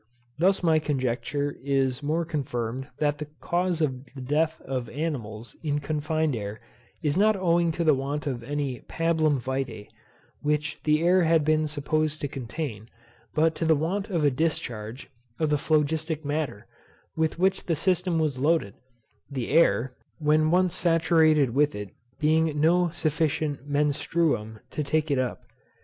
Thus 0.39 0.63
my 0.63 0.79
conjecture 0.79 1.57
is 1.61 2.01
more 2.01 2.25
confirmed, 2.25 2.87
that 2.97 3.19
the 3.19 3.27
cause 3.39 3.81
of 3.81 4.03
the 4.15 4.21
death 4.21 4.59
of 4.61 4.89
animals 4.89 5.55
in 5.61 5.77
confined 5.77 6.35
air 6.35 6.59
is 7.03 7.17
not 7.17 7.35
owing 7.35 7.71
to 7.73 7.83
the 7.83 7.93
want 7.93 8.25
of 8.25 8.41
any 8.41 8.79
pabulum 8.81 9.39
vitæ, 9.39 9.89
which 10.41 10.81
the 10.85 11.03
air 11.03 11.21
had 11.21 11.45
been 11.45 11.67
supposed 11.67 12.19
to 12.21 12.27
contain, 12.27 12.89
but 13.35 13.53
to 13.53 13.63
the 13.63 13.75
want 13.75 14.09
of 14.09 14.25
a 14.25 14.31
discharge 14.31 15.07
of 15.39 15.51
the 15.51 15.57
phlogistic 15.61 16.25
matter, 16.25 16.65
with 17.15 17.37
which 17.37 17.65
the 17.67 17.75
system 17.75 18.17
was 18.17 18.39
loaded; 18.39 18.73
the 19.29 19.49
air, 19.49 19.95
when 20.17 20.49
once 20.49 20.73
saturated 20.73 21.51
with 21.51 21.75
it, 21.75 21.91
being 22.19 22.59
no 22.59 22.89
sufficient 22.89 23.69
menstruum 23.69 24.61
to 24.71 24.81
take 24.81 25.11
it 25.11 25.19
up. 25.19 25.43